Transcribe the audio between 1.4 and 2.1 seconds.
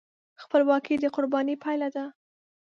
پایله ده.